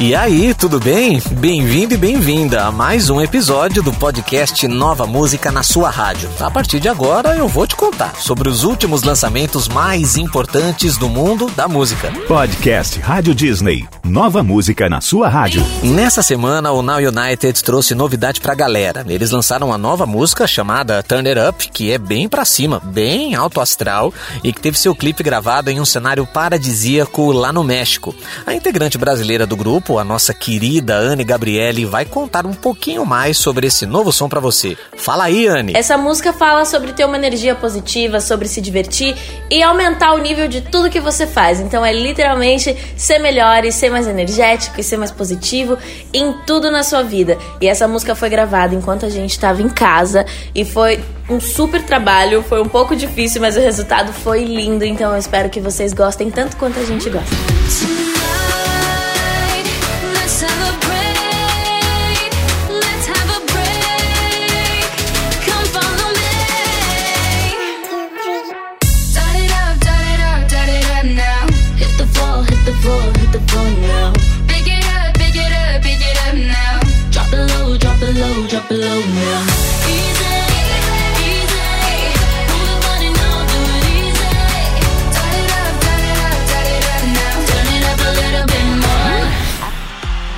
E 0.00 0.14
aí, 0.14 0.54
tudo 0.54 0.78
bem? 0.78 1.20
Bem-vindo 1.40 1.92
e 1.92 1.96
bem-vinda 1.96 2.64
a 2.64 2.70
mais 2.70 3.10
um 3.10 3.20
episódio 3.20 3.82
do 3.82 3.92
podcast 3.92 4.68
Nova 4.68 5.08
Música 5.08 5.50
na 5.50 5.64
sua 5.64 5.90
rádio. 5.90 6.30
A 6.38 6.48
partir 6.48 6.78
de 6.78 6.88
agora 6.88 7.34
eu 7.34 7.48
vou 7.48 7.66
te 7.66 7.74
contar 7.74 8.14
sobre 8.14 8.48
os 8.48 8.62
últimos 8.62 9.02
lançamentos 9.02 9.66
mais 9.66 10.16
importantes 10.16 10.96
do 10.96 11.08
mundo 11.08 11.50
da 11.50 11.66
música. 11.66 12.12
Podcast 12.28 13.00
Rádio 13.00 13.34
Disney. 13.34 13.88
Nova 14.04 14.40
música 14.40 14.88
na 14.88 15.00
sua 15.00 15.28
rádio. 15.28 15.66
Nessa 15.82 16.22
semana, 16.22 16.70
o 16.70 16.80
Now 16.80 16.98
United 16.98 17.60
trouxe 17.64 17.92
novidade 17.92 18.40
pra 18.40 18.54
galera. 18.54 19.04
Eles 19.08 19.32
lançaram 19.32 19.66
uma 19.66 19.78
nova 19.78 20.06
música 20.06 20.46
chamada 20.46 21.02
Turn 21.02 21.28
It 21.28 21.40
Up, 21.40 21.68
que 21.70 21.90
é 21.90 21.98
bem 21.98 22.28
pra 22.28 22.44
cima, 22.44 22.80
bem 22.84 23.34
alto 23.34 23.60
astral 23.60 24.14
e 24.44 24.52
que 24.52 24.60
teve 24.60 24.78
seu 24.78 24.94
clipe 24.94 25.24
gravado 25.24 25.70
em 25.70 25.80
um 25.80 25.84
cenário 25.84 26.24
paradisíaco 26.24 27.32
lá 27.32 27.52
no 27.52 27.64
México. 27.64 28.14
A 28.46 28.54
integrante 28.54 28.96
brasileira 28.96 29.44
do 29.44 29.56
grupo 29.56 29.87
a 29.96 30.02
nossa 30.02 30.34
querida 30.34 30.96
Anne 30.96 31.22
Gabriele 31.22 31.84
vai 31.84 32.04
contar 32.04 32.44
um 32.44 32.52
pouquinho 32.52 33.06
mais 33.06 33.38
sobre 33.38 33.68
esse 33.68 33.86
novo 33.86 34.10
som 34.10 34.28
para 34.28 34.40
você. 34.40 34.76
Fala 34.96 35.24
aí, 35.24 35.46
Anne. 35.46 35.74
Essa 35.76 35.96
música 35.96 36.32
fala 36.32 36.64
sobre 36.64 36.92
ter 36.92 37.04
uma 37.04 37.16
energia 37.16 37.54
positiva, 37.54 38.20
sobre 38.20 38.48
se 38.48 38.60
divertir 38.60 39.14
e 39.48 39.62
aumentar 39.62 40.14
o 40.14 40.18
nível 40.18 40.48
de 40.48 40.60
tudo 40.62 40.90
que 40.90 40.98
você 40.98 41.28
faz. 41.28 41.60
Então 41.60 41.86
é 41.86 41.92
literalmente 41.92 42.76
ser 42.96 43.20
melhor 43.20 43.64
e 43.64 43.70
ser 43.70 43.90
mais 43.90 44.08
energético 44.08 44.80
e 44.80 44.82
ser 44.82 44.96
mais 44.96 45.12
positivo 45.12 45.78
em 46.12 46.32
tudo 46.44 46.70
na 46.70 46.82
sua 46.82 47.02
vida. 47.02 47.38
E 47.60 47.68
essa 47.68 47.86
música 47.86 48.16
foi 48.16 48.28
gravada 48.28 48.74
enquanto 48.74 49.06
a 49.06 49.08
gente 49.08 49.30
estava 49.30 49.62
em 49.62 49.68
casa 49.68 50.26
e 50.52 50.64
foi 50.64 51.00
um 51.30 51.38
super 51.38 51.82
trabalho, 51.84 52.42
foi 52.42 52.60
um 52.60 52.68
pouco 52.68 52.96
difícil, 52.96 53.40
mas 53.40 53.56
o 53.56 53.60
resultado 53.60 54.12
foi 54.12 54.44
lindo, 54.44 54.84
então 54.84 55.12
eu 55.12 55.18
espero 55.18 55.50
que 55.50 55.60
vocês 55.60 55.92
gostem 55.92 56.30
tanto 56.30 56.56
quanto 56.56 56.78
a 56.80 56.84
gente 56.84 57.08
gosta. 57.10 58.17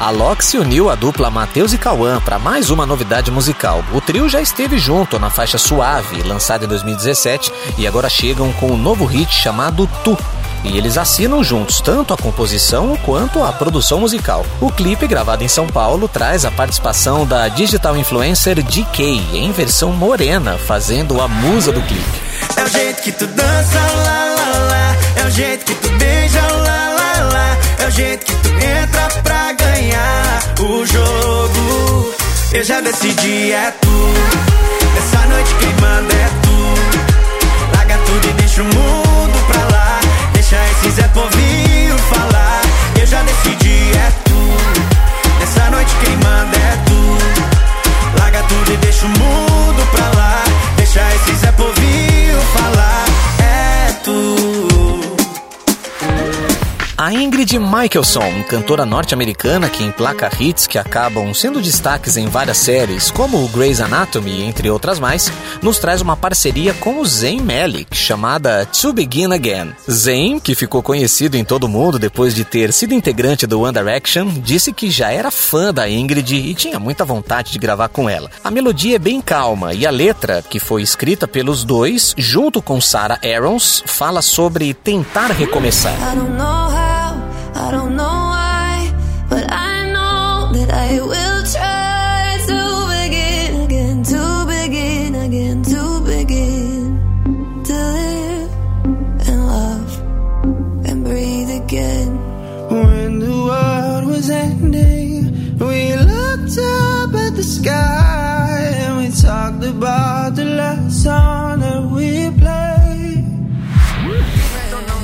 A 0.01 0.09
Loki 0.09 0.43
se 0.43 0.57
uniu 0.57 0.89
à 0.89 0.95
dupla 0.95 1.31
Matheus 1.31 1.75
e 1.75 1.79
Cauã 1.79 2.21
para 2.21 2.39
mais 2.39 2.71
uma 2.71 2.87
novidade 2.87 3.31
musical. 3.31 3.85
O 3.93 4.01
trio 4.01 4.31
já 4.31 4.41
esteve 4.41 4.79
junto 4.79 5.19
na 5.19 5.29
faixa 5.29 5.59
Suave, 5.59 6.23
lançada 6.23 6.65
em 6.65 6.69
2017, 6.69 7.53
e 7.77 7.87
agora 7.87 8.09
chegam 8.09 8.51
com 8.55 8.69
um 8.73 8.79
novo 8.79 9.05
hit 9.05 9.31
chamado 9.31 9.87
Tu. 10.03 10.17
E 10.65 10.77
eles 10.77 10.99
assinam 10.99 11.43
juntos 11.43 11.81
tanto 11.81 12.13
a 12.13 12.17
composição 12.17 12.97
quanto 13.05 13.43
a 13.43 13.53
produção 13.53 14.01
musical. 14.01 14.45
O 14.61 14.71
clipe, 14.71 15.07
gravado 15.07 15.43
em 15.43 15.49
São 15.49 15.67
Paulo, 15.67 16.07
traz 16.07 16.45
a 16.45 16.51
participação 16.51 17.27
da 17.27 17.49
digital 17.49 17.97
influencer 17.97 18.63
DK, 18.63 19.03
em 19.33 19.53
versão 19.53 19.93
morena, 19.93 20.59
fazendo 20.59 21.21
a 21.21 21.27
musa 21.27 21.73
do 21.73 21.81
clipe. 21.83 22.21
É 22.57 22.63
o 22.63 22.69
jeito 22.69 23.03
que 23.03 23.13
tu 23.13 23.27
dança, 23.27 23.79
lá, 23.79 24.35
lá, 24.37 24.59
lá. 24.69 24.97
É 25.17 25.27
o 25.27 25.31
jeito 25.31 25.65
que 25.65 25.75
tu 25.75 25.89
beija, 25.97 26.41
lá, 26.41 26.89
lá, 26.91 27.29
lá. 27.33 27.57
É 27.79 27.87
o 27.87 27.91
jeito 27.91 28.27
que 28.27 28.35
tu 28.35 28.49
entra 28.49 29.09
pra 29.23 29.53
ganhar 29.53 30.43
o 30.61 30.85
jogo. 30.85 32.15
Eu 32.53 32.65
já 32.65 32.81
decidi, 32.81 33.53
é 33.53 33.71
tu. 33.81 33.89
Essa 34.99 35.27
noite 35.27 35.55
quem 35.59 35.73
manda 35.81 36.13
é 36.13 36.29
tu. 36.29 36.40
Michaelson, 57.81 58.45
cantora 58.47 58.85
norte-americana 58.85 59.71
que 59.71 59.83
emplaca 59.83 60.31
hits 60.39 60.67
que 60.67 60.77
acabam 60.77 61.33
sendo 61.33 61.63
destaques 61.63 62.19
em 62.19 62.27
várias 62.27 62.59
séries, 62.59 63.11
como 63.11 63.49
Grey's 63.49 63.81
Anatomy, 63.81 64.43
entre 64.43 64.69
outras 64.69 65.01
mais, 65.01 65.33
nos 65.63 65.79
traz 65.79 66.03
uma 66.03 66.15
parceria 66.15 66.75
com 66.75 67.01
o 67.01 67.07
Zayn 67.07 67.41
Malik, 67.41 67.97
chamada 67.97 68.67
To 68.67 68.93
Begin 68.93 69.33
Again. 69.33 69.73
Zayn, 69.91 70.39
que 70.39 70.55
ficou 70.55 70.83
conhecido 70.83 71.39
em 71.39 71.45
todo 71.45 71.65
o 71.65 71.69
mundo 71.71 71.99
depois 71.99 72.35
de 72.35 72.45
ter 72.45 72.71
sido 72.71 72.93
integrante 72.93 73.47
do 73.47 73.63
One 73.63 73.73
Direction, 73.73 74.29
disse 74.29 74.75
que 74.75 74.91
já 74.91 75.11
era 75.11 75.31
fã 75.31 75.73
da 75.73 75.89
Ingrid 75.89 76.35
e 76.35 76.53
tinha 76.53 76.79
muita 76.79 77.03
vontade 77.03 77.51
de 77.51 77.59
gravar 77.59 77.89
com 77.89 78.11
ela. 78.11 78.31
A 78.45 78.51
melodia 78.51 78.97
é 78.97 78.99
bem 78.99 79.23
calma 79.23 79.73
e 79.73 79.87
a 79.87 79.91
letra, 79.91 80.43
que 80.43 80.61
foi 80.61 80.83
escrita 80.83 81.27
pelos 81.27 81.65
dois, 81.65 82.15
junto 82.19 82.61
com 82.61 82.79
Sarah 82.79 83.19
Aarons, 83.25 83.83
fala 83.87 84.21
sobre 84.21 84.75
tentar 84.75 85.29
recomeçar. 85.29 85.97
I 87.71 87.73
don't 87.75 87.95
know 87.95 88.20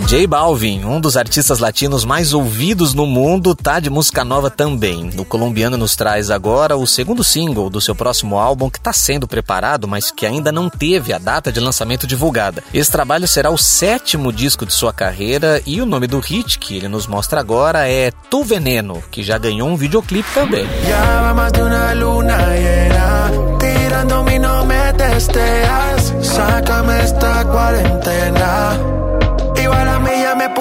J 0.06 0.24
Balvin, 0.24 0.84
um 0.84 1.00
dos 1.00 1.16
artistas 1.16 1.58
latinos 1.58 2.04
mais 2.04 2.32
ouvidos 2.32 2.94
no 2.94 3.04
mundo, 3.06 3.56
tá 3.56 3.80
de 3.80 3.90
música 3.90 4.24
nova 4.24 4.48
também. 4.48 5.10
O 5.18 5.24
colombiano 5.24 5.76
nos 5.76 5.96
traz 5.96 6.30
agora 6.30 6.76
o 6.76 6.86
segundo 6.86 7.24
single 7.24 7.68
do 7.68 7.80
seu 7.80 7.92
próximo 7.92 8.38
álbum 8.38 8.70
que 8.70 8.78
está 8.78 8.92
sendo 8.92 9.26
preparado, 9.26 9.88
mas 9.88 10.12
que 10.12 10.24
ainda 10.24 10.52
não 10.52 10.70
teve 10.70 11.12
a 11.12 11.18
data 11.18 11.50
de 11.50 11.58
lançamento 11.58 12.06
divulgada. 12.06 12.62
Esse 12.72 12.92
trabalho 12.92 13.26
será 13.26 13.50
o 13.50 13.58
sétimo 13.58 14.32
disco 14.32 14.64
de 14.64 14.72
sua 14.72 14.92
carreira 14.92 15.60
e 15.66 15.80
o 15.80 15.86
nome 15.86 16.06
do 16.06 16.20
hit 16.20 16.60
que 16.60 16.76
ele 16.76 16.86
nos 16.86 17.08
mostra 17.08 17.40
agora 17.40 17.88
é 17.88 18.12
Tu 18.30 18.44
Veneno, 18.44 19.02
que 19.10 19.24
já 19.24 19.36
ganhou 19.38 19.68
um 19.68 19.76
videoclipe 19.76 20.28
também. 20.32 20.66
Ya 20.88 21.22
va 21.22 21.34
más 21.34 21.52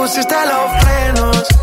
pusiste 0.06 0.36
los 0.46 0.84
frenos. 0.84 1.55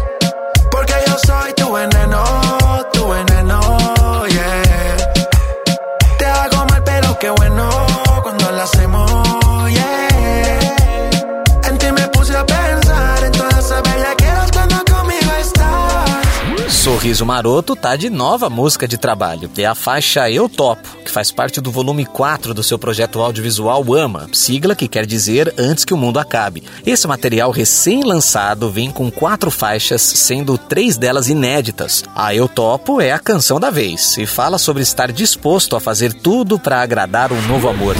Sorriso 17.03 17.27
Maroto 17.27 17.75
tá 17.75 17.97
de 17.97 18.09
nova 18.09 18.49
música 18.49 18.87
de 18.87 18.97
trabalho. 18.97 19.51
É 19.59 19.67
a 19.67 19.75
faixa 19.75 20.31
Eu 20.31 20.49
Topo, 20.49 20.89
que 21.05 21.11
faz 21.11 21.33
parte 21.33 21.61
do 21.61 21.69
volume 21.69 22.07
4 22.07 22.55
do 22.55 22.63
seu 22.63 22.79
projeto 22.79 23.21
audiovisual 23.21 23.93
Ama, 23.93 24.29
sigla 24.33 24.77
que 24.77 24.87
quer 24.87 25.05
dizer 25.05 25.53
Antes 25.59 25.85
que 25.85 25.93
o 25.93 25.97
Mundo 25.97 26.21
Acabe. 26.21 26.63
Esse 26.87 27.09
material 27.09 27.51
recém-lançado 27.51 28.71
vem 28.71 28.89
com 28.93 29.11
quatro 29.11 29.51
faixas, 29.51 30.01
sendo 30.01 30.57
três 30.57 30.97
delas 30.97 31.29
inéditas. 31.29 32.05
A 32.15 32.33
Eu 32.37 32.47
Topo 32.47 33.01
é 33.01 33.11
a 33.11 33.19
canção 33.19 33.59
da 33.59 33.69
vez 33.69 34.17
e 34.17 34.25
fala 34.25 34.57
sobre 34.57 34.85
estar 34.85 35.11
disposto 35.11 35.75
a 35.75 35.81
fazer 35.81 36.13
tudo 36.13 36.57
para 36.57 36.83
agradar 36.83 37.33
um 37.33 37.43
novo 37.49 37.69
amor. 37.69 37.97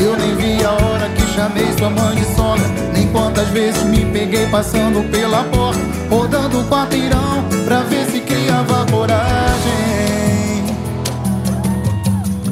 Eu 0.00 0.16
nem 0.16 0.36
vi 0.36 0.64
a 0.64 0.70
hora 0.70 1.08
que 1.08 1.34
chamei 1.34 1.66
sua 1.76 1.90
mãe 1.90 2.14
de 2.14 2.24
sogra 2.36 2.68
Nem 2.92 3.08
quantas 3.08 3.48
vezes 3.48 3.82
me 3.84 4.04
peguei 4.12 4.46
passando 4.48 5.10
pela 5.10 5.42
porta 5.44 5.80
Rodando 6.10 6.60
o 6.60 6.64
quarteirão 6.68 7.44
pra 7.64 7.80
ver 7.80 8.04
se 8.06 8.25
criava 8.56 8.86
coragem. 8.90 10.64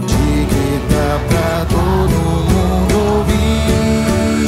De 0.07 0.45
gritar 0.51 1.19
pra 1.29 1.65
todo 1.69 2.15
mundo 2.51 2.95
ouvir. 3.17 4.45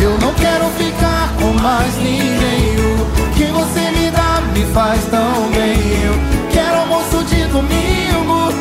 Eu 0.00 0.18
não 0.18 0.32
quero 0.34 0.66
ficar 0.78 1.34
com 1.38 1.52
mais 1.60 1.96
ninguém. 1.96 2.76
O 2.88 3.30
que 3.34 3.44
você 3.46 3.90
me 3.90 4.10
dá 4.10 4.40
me 4.54 4.64
faz 4.72 5.04
tão 5.06 5.50
bem. 5.50 6.04
Eu 6.04 6.14
quero 6.52 6.78
almoço 6.80 7.24
de 7.24 7.44
domingo, 7.46 8.52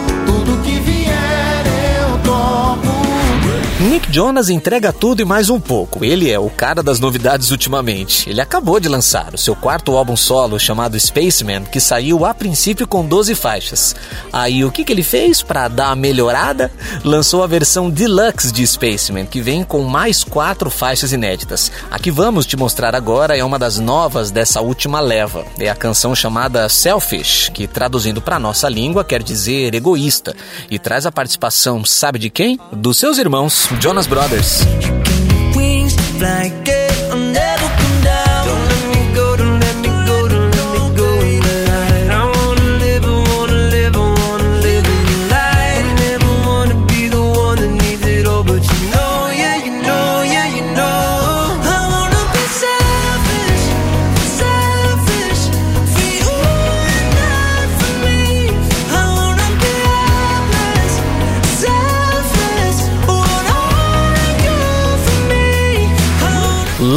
Nick 3.81 4.13
Jonas 4.13 4.47
entrega 4.47 4.93
tudo 4.93 5.23
e 5.23 5.25
mais 5.25 5.49
um 5.49 5.59
pouco. 5.59 6.05
Ele 6.05 6.29
é 6.29 6.37
o 6.37 6.51
cara 6.51 6.83
das 6.83 6.99
novidades 6.99 7.49
ultimamente. 7.49 8.29
Ele 8.29 8.39
acabou 8.39 8.79
de 8.79 8.87
lançar 8.87 9.33
o 9.33 9.39
seu 9.39 9.55
quarto 9.55 9.97
álbum 9.97 10.15
solo 10.15 10.59
chamado 10.59 10.99
Spaceman, 10.99 11.63
que 11.63 11.79
saiu 11.79 12.23
a 12.23 12.31
princípio 12.31 12.87
com 12.87 13.03
12 13.03 13.33
faixas. 13.33 13.95
Aí 14.31 14.63
o 14.63 14.71
que, 14.71 14.83
que 14.83 14.93
ele 14.93 15.01
fez 15.01 15.41
para 15.41 15.67
dar 15.67 15.89
a 15.89 15.95
melhorada? 15.95 16.71
Lançou 17.03 17.43
a 17.43 17.47
versão 17.47 17.89
deluxe 17.89 18.51
de 18.51 18.65
Spaceman, 18.67 19.25
que 19.25 19.41
vem 19.41 19.63
com 19.63 19.81
mais 19.81 20.23
quatro 20.23 20.69
faixas 20.69 21.11
inéditas. 21.11 21.71
A 21.89 21.97
que 21.97 22.11
vamos 22.11 22.45
te 22.45 22.55
mostrar 22.55 22.93
agora 22.95 23.35
é 23.35 23.43
uma 23.43 23.57
das 23.57 23.79
novas 23.79 24.29
dessa 24.29 24.61
última 24.61 24.99
leva. 24.99 25.43
É 25.57 25.71
a 25.71 25.75
canção 25.75 26.13
chamada 26.13 26.69
Selfish, 26.69 27.49
que 27.51 27.65
traduzindo 27.65 28.21
para 28.21 28.37
nossa 28.37 28.69
língua 28.69 29.03
quer 29.03 29.23
dizer 29.23 29.73
egoísta, 29.73 30.35
e 30.69 30.77
traz 30.77 31.07
a 31.07 31.11
participação, 31.11 31.83
sabe 31.83 32.19
de 32.19 32.29
quem? 32.29 32.59
Dos 32.71 32.97
seus 32.97 33.17
irmãos 33.17 33.70
Jonas 33.79 34.07
Brothers. 34.07 34.65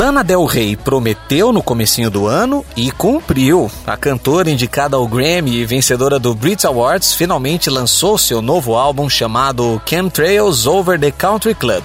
Lana 0.05 0.23
Del 0.23 0.45
Rey 0.45 0.77
prometeu 0.77 1.51
no 1.51 1.63
comecinho 1.63 2.11
do 2.11 2.27
ano 2.27 2.63
e 2.77 2.91
cumpriu. 2.91 3.71
A 3.87 3.97
cantora 3.97 4.51
indicada 4.51 4.99
ao 4.99 5.09
Grammy 5.09 5.57
e 5.57 5.65
vencedora 5.65 6.19
do 6.19 6.35
Brit 6.35 6.67
Awards 6.67 7.15
finalmente 7.15 7.71
lançou 7.71 8.19
seu 8.19 8.43
novo 8.43 8.75
álbum 8.75 9.09
chamado 9.09 9.81
Chemtrails 9.87 10.67
Over 10.67 11.01
the 11.01 11.11
Country 11.11 11.55
Club. 11.55 11.83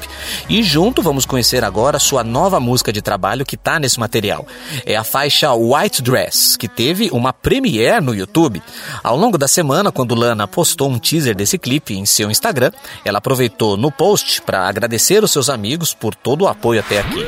E 0.49 0.61
junto 0.61 1.01
vamos 1.01 1.25
conhecer 1.25 1.63
agora 1.63 1.97
sua 1.97 2.21
nova 2.21 2.59
música 2.59 2.91
de 2.91 3.01
trabalho 3.01 3.45
que 3.45 3.55
tá 3.55 3.79
nesse 3.79 3.97
material. 3.97 4.45
É 4.85 4.97
a 4.97 5.03
faixa 5.05 5.53
White 5.53 6.01
Dress, 6.01 6.57
que 6.57 6.67
teve 6.67 7.09
uma 7.13 7.31
premiere 7.31 8.03
no 8.03 8.13
YouTube. 8.13 8.61
Ao 9.01 9.15
longo 9.15 9.37
da 9.37 9.47
semana, 9.47 9.93
quando 9.93 10.13
Lana 10.13 10.45
postou 10.45 10.89
um 10.89 10.99
teaser 10.99 11.37
desse 11.37 11.57
clipe 11.57 11.97
em 11.97 12.05
seu 12.05 12.29
Instagram, 12.29 12.73
ela 13.05 13.19
aproveitou 13.19 13.77
no 13.77 13.89
post 13.89 14.41
para 14.41 14.67
agradecer 14.67 15.23
os 15.23 15.31
seus 15.31 15.49
amigos 15.49 15.93
por 15.93 16.13
todo 16.13 16.41
o 16.41 16.47
apoio 16.49 16.81
até 16.81 16.99
aqui. 16.99 17.25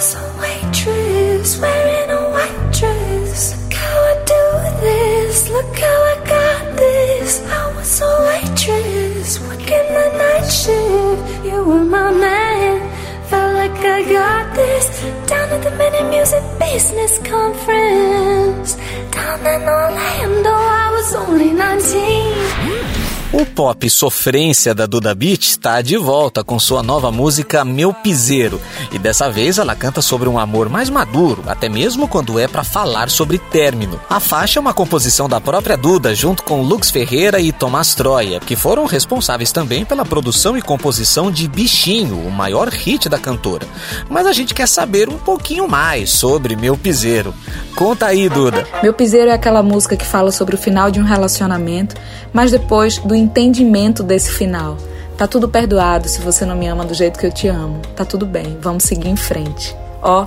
Was 0.00 0.14
a 0.14 0.24
waitress, 0.40 1.60
wearing 1.60 2.10
a 2.10 2.22
white 2.30 2.72
dress. 2.72 3.52
Look 3.52 3.74
how 3.74 4.00
I 4.00 4.14
do 4.32 4.80
this, 4.80 5.50
look 5.50 5.78
how 5.78 5.98
I 6.12 6.16
got 6.24 6.76
this. 6.78 7.42
I 7.44 7.76
was 7.76 8.00
a 8.00 8.12
waitress, 8.28 9.40
working 9.40 9.88
the 9.96 10.06
night 10.16 10.48
shift. 10.48 11.44
You 11.44 11.64
were 11.64 11.84
my 11.84 12.10
man, 12.12 12.80
felt 13.28 13.52
like 13.52 13.78
I 13.84 14.00
got 14.10 14.56
this. 14.56 14.86
Down 15.28 15.50
at 15.50 15.64
the 15.64 15.70
Minute 15.76 16.08
Music 16.08 16.44
Business 16.58 17.18
Conference, 17.18 18.76
down 19.10 19.40
in 19.40 19.68
Orlando, 19.68 20.54
I 20.80 20.92
was 20.96 21.14
only 21.14 21.52
19. 21.52 22.99
O 23.32 23.46
pop 23.46 23.88
sofrência 23.88 24.74
da 24.74 24.86
Duda 24.86 25.14
Beat 25.14 25.42
está 25.44 25.80
de 25.80 25.96
volta 25.96 26.42
com 26.42 26.58
sua 26.58 26.82
nova 26.82 27.12
música 27.12 27.64
Meu 27.64 27.94
Piseiro. 27.94 28.60
E 28.90 28.98
dessa 28.98 29.30
vez 29.30 29.56
ela 29.56 29.76
canta 29.76 30.02
sobre 30.02 30.28
um 30.28 30.36
amor 30.36 30.68
mais 30.68 30.90
maduro, 30.90 31.44
até 31.46 31.68
mesmo 31.68 32.08
quando 32.08 32.40
é 32.40 32.48
para 32.48 32.64
falar 32.64 33.08
sobre 33.08 33.38
término. 33.38 34.00
A 34.10 34.18
faixa 34.18 34.58
é 34.58 34.60
uma 34.60 34.74
composição 34.74 35.28
da 35.28 35.40
própria 35.40 35.76
Duda, 35.76 36.12
junto 36.12 36.42
com 36.42 36.60
Lux 36.60 36.90
Ferreira 36.90 37.40
e 37.40 37.52
Tomás 37.52 37.94
Troia, 37.94 38.40
que 38.40 38.56
foram 38.56 38.84
responsáveis 38.84 39.52
também 39.52 39.84
pela 39.84 40.04
produção 40.04 40.58
e 40.58 40.62
composição 40.62 41.30
de 41.30 41.46
Bichinho, 41.46 42.26
o 42.26 42.32
maior 42.32 42.68
hit 42.68 43.08
da 43.08 43.18
cantora. 43.18 43.64
Mas 44.08 44.26
a 44.26 44.32
gente 44.32 44.52
quer 44.52 44.66
saber 44.66 45.08
um 45.08 45.18
pouquinho 45.18 45.68
mais 45.68 46.10
sobre 46.10 46.56
Meu 46.56 46.76
Piseiro. 46.76 47.32
Conta 47.76 48.06
aí, 48.06 48.28
Duda. 48.28 48.66
Meu 48.82 48.92
Piseiro 48.92 49.30
é 49.30 49.34
aquela 49.34 49.62
música 49.62 49.96
que 49.96 50.04
fala 50.04 50.32
sobre 50.32 50.56
o 50.56 50.58
final 50.58 50.90
de 50.90 50.98
um 50.98 51.04
relacionamento, 51.04 51.94
mas 52.32 52.50
depois 52.50 52.98
do 52.98 53.19
entendimento 53.20 54.02
desse 54.02 54.32
final. 54.32 54.76
Tá 55.16 55.26
tudo 55.26 55.48
perdoado 55.48 56.08
se 56.08 56.20
você 56.20 56.44
não 56.44 56.56
me 56.56 56.66
ama 56.66 56.84
do 56.84 56.94
jeito 56.94 57.18
que 57.18 57.26
eu 57.26 57.32
te 57.32 57.46
amo. 57.46 57.80
Tá 57.94 58.04
tudo 58.04 58.26
bem, 58.26 58.58
vamos 58.60 58.84
seguir 58.84 59.08
em 59.08 59.16
frente. 59.16 59.76
Ó, 60.02 60.26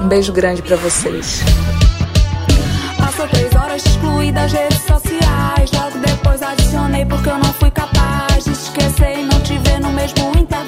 um 0.00 0.06
beijo 0.06 0.32
grande 0.32 0.62
pra 0.62 0.76
vocês. 0.76 1.40
Passou 2.98 3.26
três 3.28 3.54
horas 3.54 3.82
das 4.32 4.52
redes 4.52 4.82
sociais. 4.82 5.70
Logo 5.72 5.98
depois 5.98 6.42
adicionei 6.42 7.04
porque 7.04 7.28
eu 7.28 7.38
não 7.38 7.52
fui 7.54 7.70
capaz 7.70 8.44
de 8.44 8.52
esquecer 8.52 9.18
e 9.18 9.22
não 9.24 9.40
te 9.40 9.56
ver 9.58 9.80
no 9.80 9.90
mesmo 9.90 10.28
intervalo. 10.38 10.67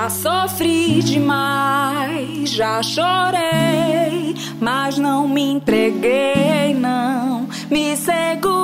Já 0.00 0.08
sofri 0.08 1.02
demais, 1.02 2.48
já 2.48 2.82
chorei, 2.82 4.34
mas 4.58 4.96
não 4.96 5.28
me 5.28 5.42
entreguei, 5.42 6.72
não. 6.72 7.46
Me 7.70 7.94
segurei 7.98 8.59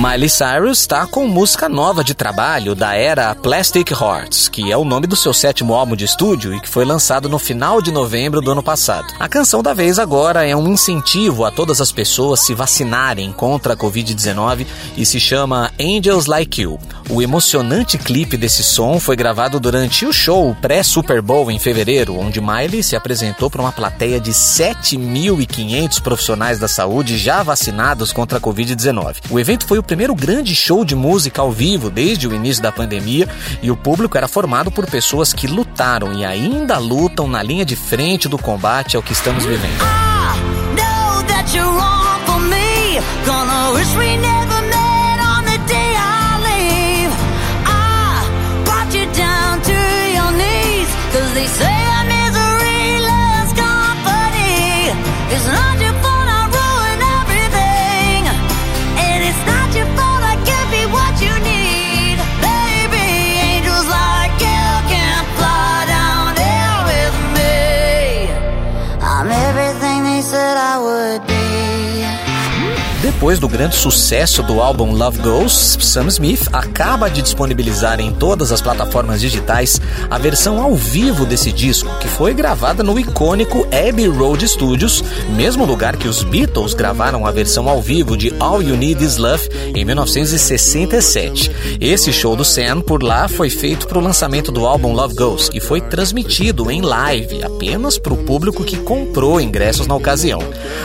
Miley 0.00 0.30
Cyrus 0.30 0.80
está 0.80 1.06
com 1.06 1.28
música 1.28 1.68
nova 1.68 2.02
de 2.02 2.14
trabalho 2.14 2.74
da 2.74 2.94
era 2.94 3.34
Plastic 3.34 3.90
Hearts, 3.90 4.48
que 4.48 4.72
é 4.72 4.74
o 4.74 4.82
nome 4.82 5.06
do 5.06 5.14
seu 5.14 5.34
sétimo 5.34 5.74
álbum 5.74 5.94
de 5.94 6.06
estúdio 6.06 6.54
e 6.54 6.60
que 6.60 6.70
foi 6.70 6.86
lançado 6.86 7.28
no 7.28 7.38
final 7.38 7.82
de 7.82 7.92
novembro 7.92 8.40
do 8.40 8.50
ano 8.50 8.62
passado. 8.62 9.12
A 9.18 9.28
canção 9.28 9.62
da 9.62 9.74
vez 9.74 9.98
agora 9.98 10.48
é 10.48 10.56
um 10.56 10.66
incentivo 10.68 11.44
a 11.44 11.50
todas 11.50 11.82
as 11.82 11.92
pessoas 11.92 12.40
se 12.40 12.54
vacinarem 12.54 13.30
contra 13.30 13.74
a 13.74 13.76
Covid-19 13.76 14.66
e 14.96 15.04
se 15.04 15.20
chama 15.20 15.70
Angels 15.78 16.24
Like 16.24 16.62
You. 16.62 16.78
O 17.12 17.20
emocionante 17.20 17.98
clipe 17.98 18.36
desse 18.36 18.62
som 18.62 19.00
foi 19.00 19.16
gravado 19.16 19.58
durante 19.58 20.06
o 20.06 20.12
show 20.12 20.56
pré-Super 20.62 21.20
Bowl 21.20 21.50
em 21.50 21.58
fevereiro, 21.58 22.16
onde 22.16 22.40
Miley 22.40 22.84
se 22.84 22.94
apresentou 22.94 23.50
para 23.50 23.60
uma 23.60 23.72
plateia 23.72 24.20
de 24.20 24.30
7.500 24.30 26.00
profissionais 26.00 26.60
da 26.60 26.68
saúde 26.68 27.18
já 27.18 27.42
vacinados 27.42 28.12
contra 28.12 28.38
a 28.38 28.40
Covid-19. 28.40 29.16
O 29.28 29.40
evento 29.40 29.66
foi 29.66 29.76
o 29.76 29.82
primeiro 29.82 30.14
grande 30.14 30.54
show 30.54 30.84
de 30.84 30.94
música 30.94 31.42
ao 31.42 31.50
vivo 31.50 31.90
desde 31.90 32.28
o 32.28 32.34
início 32.34 32.62
da 32.62 32.70
pandemia 32.70 33.28
e 33.60 33.72
o 33.72 33.76
público 33.76 34.16
era 34.16 34.28
formado 34.28 34.70
por 34.70 34.86
pessoas 34.86 35.32
que 35.32 35.48
lutaram 35.48 36.12
e 36.12 36.24
ainda 36.24 36.78
lutam 36.78 37.26
na 37.26 37.42
linha 37.42 37.64
de 37.64 37.74
frente 37.74 38.28
do 38.28 38.38
combate 38.38 38.96
ao 38.96 39.02
que 39.02 39.12
estamos 39.12 39.44
vivendo. 39.44 39.80
They 51.34 51.46
say 51.46 51.79
depois 73.20 73.38
do 73.38 73.50
grande 73.50 73.76
sucesso 73.76 74.42
do 74.42 74.62
álbum 74.62 74.92
Love 74.92 75.18
Goes, 75.18 75.76
Sam 75.78 76.06
Smith 76.06 76.48
acaba 76.54 77.10
de 77.10 77.20
disponibilizar 77.20 78.00
em 78.00 78.10
todas 78.14 78.50
as 78.50 78.62
plataformas 78.62 79.20
digitais 79.20 79.78
a 80.08 80.16
versão 80.16 80.58
ao 80.58 80.74
vivo 80.74 81.26
desse 81.26 81.52
disco, 81.52 81.94
que 81.98 82.08
foi 82.08 82.32
gravada 82.32 82.82
no 82.82 82.98
icônico 82.98 83.66
Abbey 83.66 84.08
Road 84.08 84.48
Studios, 84.48 85.04
mesmo 85.36 85.66
lugar 85.66 85.98
que 85.98 86.08
os 86.08 86.22
Beatles 86.22 86.72
gravaram 86.72 87.26
a 87.26 87.30
versão 87.30 87.68
ao 87.68 87.82
vivo 87.82 88.16
de 88.16 88.32
All 88.40 88.62
You 88.62 88.74
Need 88.74 89.04
Is 89.04 89.18
Love 89.18 89.50
em 89.74 89.84
1967. 89.84 91.78
Esse 91.78 92.14
show 92.14 92.34
do 92.34 92.44
Sam 92.44 92.80
por 92.80 93.02
lá 93.02 93.28
foi 93.28 93.50
feito 93.50 93.86
para 93.86 93.98
o 93.98 94.02
lançamento 94.02 94.50
do 94.50 94.64
álbum 94.64 94.94
Love 94.94 95.14
Goes 95.14 95.50
e 95.52 95.60
foi 95.60 95.82
transmitido 95.82 96.70
em 96.70 96.80
live 96.80 97.42
apenas 97.42 97.98
para 97.98 98.14
o 98.14 98.24
público 98.24 98.64
que 98.64 98.78
comprou 98.78 99.38
ingressos 99.38 99.86
na 99.86 99.94
ocasião. 99.94 100.40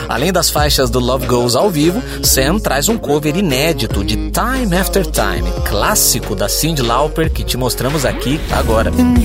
Além 0.06 0.30
das 0.30 0.50
faixas 0.50 0.90
do 0.90 1.00
Love 1.00 1.26
Goes 1.26 1.56
ao 1.56 1.70
vivo, 1.70 2.02
Sam 2.26 2.58
traz 2.58 2.88
um 2.88 2.98
cover 2.98 3.36
inédito 3.36 4.02
de 4.02 4.16
Time 4.16 4.76
After 4.76 5.06
Time, 5.06 5.48
clássico 5.64 6.34
da 6.34 6.48
Cyndi 6.48 6.82
Lauper 6.82 7.30
que 7.30 7.44
te 7.44 7.56
mostramos 7.56 8.04
aqui 8.04 8.40
agora. 8.50 8.90
Time 8.90 9.16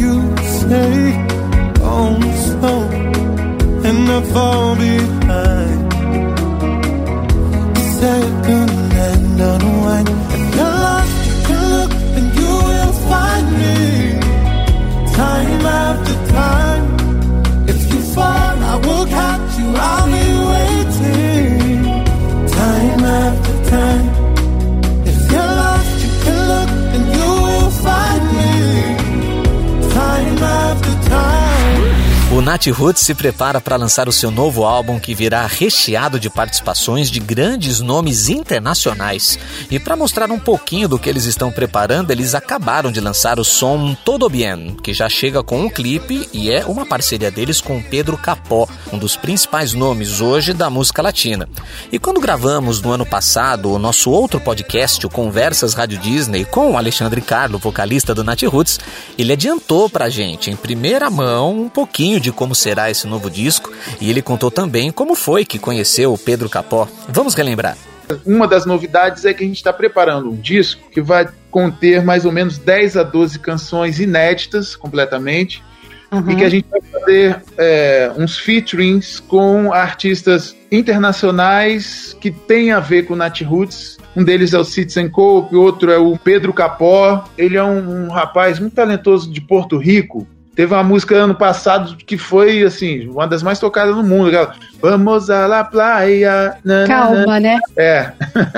O 32.34 32.42
Nat 32.42 32.66
Roots 32.68 33.04
se 33.04 33.14
prepara 33.14 33.60
para 33.60 33.76
lançar 33.76 34.08
o 34.08 34.12
seu 34.12 34.32
novo 34.32 34.64
álbum 34.64 34.98
que 34.98 35.14
virá 35.14 35.46
recheado 35.46 36.18
de 36.18 36.30
participações 36.30 37.12
de 37.12 37.20
grandes 37.20 37.82
nomes 37.82 38.30
internacionais. 38.30 39.38
E 39.70 39.78
para 39.78 39.98
mostrar 39.98 40.32
um 40.32 40.40
pouquinho 40.40 40.88
do 40.88 40.98
que 40.98 41.10
eles 41.10 41.26
estão 41.26 41.52
preparando, 41.52 42.10
eles 42.10 42.34
acabaram 42.34 42.90
de 42.90 43.02
lançar 43.02 43.38
o 43.38 43.44
som 43.44 43.94
Todo 44.06 44.30
Bien, 44.30 44.78
que 44.82 44.94
já 44.94 45.10
chega 45.10 45.44
com 45.44 45.60
um 45.60 45.70
clipe 45.70 46.26
e 46.32 46.50
é 46.50 46.66
uma 46.66 46.86
parceria 46.86 47.30
deles 47.30 47.60
com 47.60 47.84
Pedro 47.84 48.18
Capó, 48.18 48.66
um 48.94 48.98
dos 48.98 49.18
principais 49.18 49.74
nomes 49.74 50.22
hoje 50.22 50.54
da 50.54 50.70
música 50.70 51.02
latina. 51.02 51.50
E 51.92 52.00
quando 52.00 52.22
gravamos 52.22 52.82
no 52.82 52.92
ano 52.92 53.06
passado 53.06 53.70
o 53.70 53.78
nosso 53.78 54.10
outro 54.10 54.40
podcast, 54.40 55.06
o 55.06 55.10
Conversas 55.10 55.74
Rádio 55.74 55.98
Disney, 56.00 56.46
com 56.46 56.72
o 56.72 56.78
Alexandre 56.78 57.20
Carlo, 57.20 57.60
vocalista 57.60 58.16
do 58.16 58.24
Nat 58.24 58.42
Roots, 58.44 58.80
ele 59.18 59.34
adiantou 59.34 59.90
pra 59.90 60.10
gente 60.10 60.50
em 60.50 60.56
primeira 60.56 61.10
mão 61.10 61.64
um 61.64 61.70
pouquinho 61.70 62.21
de 62.22 62.32
como 62.32 62.56
será 62.56 62.90
esse 62.90 63.08
novo 63.08 63.30
disco 63.30 63.72
e 64.00 64.10
ele 64.10 64.22
contou 64.22 64.52
também 64.52 64.92
como 64.92 65.16
foi 65.16 65.44
que 65.44 65.60
conheceu 65.60 66.14
o 66.14 66.18
Pedro 66.18 66.50
Capó. 66.50 66.88
Vamos 67.10 67.34
relembrar. 67.34 67.78
Uma 68.26 68.48
das 68.48 68.66
novidades 68.66 69.26
é 69.26 69.34
que 69.34 69.44
a 69.44 69.48
gente 69.48 69.58
está 69.58 69.72
preparando 69.72 70.30
um 70.30 70.36
disco 70.36 70.90
que 70.92 71.02
vai 71.02 71.28
conter 71.50 72.04
mais 72.04 72.26
ou 72.26 72.32
menos 72.32 72.58
10 72.58 72.98
a 72.98 73.04
12 73.04 73.40
canções 73.40 74.00
inéditas 74.00 74.76
completamente. 74.76 75.64
Uhum. 76.12 76.30
E 76.30 76.36
que 76.36 76.44
a 76.44 76.50
gente 76.50 76.68
vai 76.70 76.82
fazer 76.82 77.42
é, 77.58 78.12
uns 78.18 78.38
featurings 78.38 79.22
com 79.22 79.72
artistas 79.72 80.54
internacionais 80.70 82.16
que 82.20 82.30
têm 82.30 82.72
a 82.72 82.82
ver 82.82 83.04
com 83.04 83.16
Nat 83.16 83.42
Roots. 83.42 83.98
Um 84.14 84.22
deles 84.22 84.54
é 84.54 84.60
o 84.60 84.64
Citizen 84.66 85.08
Cope, 85.08 85.56
outro 85.56 85.90
é 85.90 85.98
o 85.98 86.18
Pedro 86.18 86.52
Capó. 86.52 87.24
Ele 87.38 87.56
é 87.56 87.64
um, 87.64 88.08
um 88.08 88.10
rapaz 88.10 88.60
muito 88.60 88.74
talentoso 88.74 89.32
de 89.32 89.40
Porto 89.40 89.78
Rico, 89.78 90.28
Teve 90.62 90.76
uma 90.76 90.84
música 90.84 91.16
ano 91.16 91.34
passado 91.34 91.98
que 92.06 92.20
foi, 92.20 92.62
assim, 92.62 93.08
uma 93.08 93.28
das 93.28 93.42
mais 93.42 93.58
tocadas 93.58 93.96
no 93.96 94.04
mundo. 94.04 94.28
Aquela, 94.28 94.54
Vamos 94.80 95.28
a 95.32 95.48
la 95.48 95.64
playa. 95.64 96.56
Calma, 96.86 97.40
né? 97.40 97.58
É. 97.76 98.12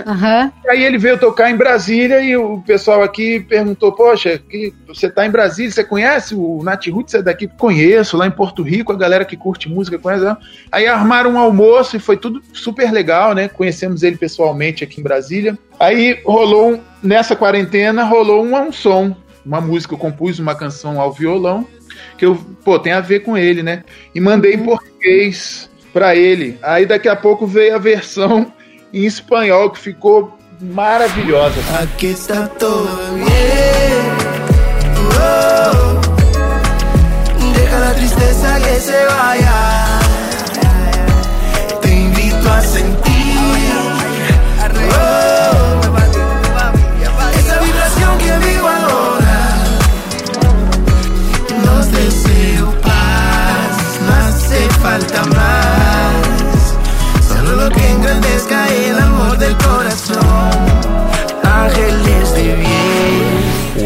Uhum. 0.06 0.52
Aí 0.70 0.84
ele 0.84 0.98
veio 0.98 1.18
tocar 1.18 1.50
em 1.50 1.56
Brasília 1.56 2.20
e 2.20 2.36
o 2.36 2.62
pessoal 2.68 3.04
aqui 3.04 3.40
perguntou: 3.40 3.94
Poxa, 3.94 4.38
que, 4.38 4.74
você 4.86 5.10
tá 5.10 5.26
em 5.26 5.30
Brasília, 5.30 5.72
você 5.72 5.82
conhece 5.82 6.36
o 6.36 6.62
Nat 6.62 6.86
Roots? 6.88 7.14
É 7.14 7.22
daqui? 7.22 7.48
Conheço, 7.48 8.18
lá 8.18 8.28
em 8.28 8.32
Porto 8.32 8.64
Rico, 8.64 8.92
a 8.92 8.98
galera 8.98 9.24
que 9.24 9.38
curte 9.38 9.70
música 9.70 9.98
conhece. 9.98 10.26
Aí 10.74 10.86
armaram 10.86 11.32
um 11.32 11.40
almoço 11.40 11.96
e 11.96 12.02
foi 12.02 12.18
tudo 12.18 12.42
super 12.52 12.92
legal, 12.92 13.34
né? 13.34 13.48
Conhecemos 13.48 14.04
ele 14.04 14.18
pessoalmente 14.18 14.84
aqui 14.84 15.00
em 15.00 15.04
Brasília. 15.04 15.58
Aí 15.80 16.22
rolou, 16.26 16.74
um, 16.74 16.82
nessa 17.02 17.34
quarentena, 17.34 18.04
rolou 18.04 18.44
um, 18.44 18.58
um 18.58 18.74
som 18.74 19.16
uma 19.46 19.60
música, 19.60 19.94
eu 19.94 19.98
compus 19.98 20.40
uma 20.40 20.56
canção 20.56 21.00
ao 21.00 21.12
violão, 21.12 21.68
que 22.18 22.26
eu, 22.26 22.36
pô, 22.64 22.80
tem 22.80 22.94
a 22.94 23.02
ver 23.02 23.22
com 23.22 23.38
ele, 23.38 23.64
né? 23.64 23.84
E 24.14 24.20
mandei 24.20 24.54
em 24.54 24.58
uhum. 24.58 24.66
português 24.66 25.70
para 25.92 26.16
ele. 26.16 26.58
Aí 26.62 26.86
daqui 26.86 27.08
a 27.08 27.16
pouco 27.16 27.46
veio 27.46 27.76
a 27.76 27.80
versão 27.80 28.52
em 28.94 29.06
espanhol 29.06 29.70
que 29.70 29.80
ficou 29.80 30.38
maravilhosa. 30.60 31.56
Aqui 31.82 32.08
está 32.08 32.48
todo 32.48 33.16
bien. 33.16 33.63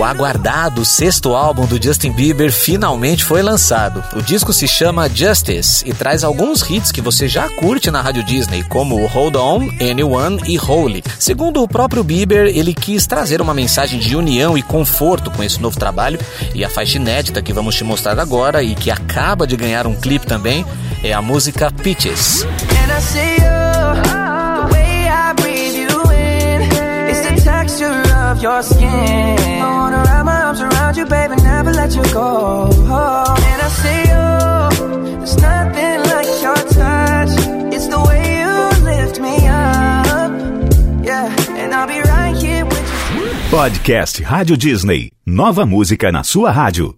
Aguardado 0.10 0.86
sexto 0.86 1.36
álbum 1.36 1.66
do 1.66 1.82
Justin 1.82 2.14
Bieber 2.14 2.52
finalmente 2.52 3.26
foi 3.26 3.42
lançado. 3.42 4.02
O 4.16 4.22
disco 4.22 4.54
se 4.54 4.68
chama 4.68 5.10
Justice 5.10 5.84
e 5.86 5.94
traz 5.94 6.24
alguns 6.24 6.62
hits 6.70 6.92
que 6.92 7.02
você 7.02 7.28
já 7.28 7.50
curte 7.50 7.92
na 7.92 8.02
Rádio 8.02 8.24
Disney, 8.24 8.64
como 8.64 9.06
Hold 9.06 9.36
On, 9.36 9.70
Anyone 9.82 10.42
e 10.48 10.58
Holy. 10.58 11.04
Segundo 11.20 11.62
o 11.62 11.68
próprio 11.68 12.06
Bieber, 12.06 12.48
ele 12.48 12.74
quis 12.74 13.06
trazer 13.06 13.42
uma 13.42 13.54
mensagem 13.54 14.00
de 14.00 14.16
união 14.16 14.58
e 14.58 14.64
conforto 14.64 15.30
com 15.30 15.44
esse 15.44 15.60
novo 15.62 15.78
trabalho 15.78 16.20
e 16.56 16.64
a 16.64 16.70
faixa 16.70 16.98
inédita 16.98 17.42
que 17.42 17.52
vamos 17.52 17.76
te 17.76 17.84
mostrar 17.84 18.18
agora 18.18 18.64
e 18.64 18.76
que 18.76 18.90
acaba 18.90 19.46
de 19.46 19.58
ganhar 19.58 19.86
um 19.86 19.96
clipe 19.96 20.26
também 20.26 20.66
é 21.04 21.12
a 21.12 21.22
música 21.22 21.70
Peaches. 21.70 22.46
Of 28.38 28.44
your 28.44 28.62
skin. 28.64 29.38
I 29.62 29.72
wanna 29.72 30.04
wrap 30.04 30.26
my 30.26 30.42
arms 30.44 30.62
around 30.62 30.98
you, 30.98 31.06
baby, 31.06 31.36
never 31.42 31.72
let 31.74 31.96
you 31.96 32.04
go. 32.14 32.68
And 32.70 33.62
I 33.62 33.70
say, 33.82 34.04
oh, 34.14 34.70
there's 35.18 35.38
nothing 35.38 36.00
like 36.12 36.30
your 36.46 36.60
touch. 36.78 37.34
It's 37.76 37.88
the 37.88 38.00
way 38.08 38.22
you 38.42 38.86
lift 38.86 39.20
me 39.20 39.36
up. 39.48 40.32
Yeah, 41.04 41.28
and 41.62 41.74
I'll 41.74 41.88
be 41.88 42.00
right 42.02 42.36
here 42.36 42.66
with 42.66 42.88
you. 43.16 43.28
Podcast 43.50 44.20
Rádio 44.24 44.58
Disney. 44.58 45.12
Nova 45.26 45.66
música 45.66 46.12
na 46.12 46.24
sua 46.24 46.52
rádio. 46.52 46.96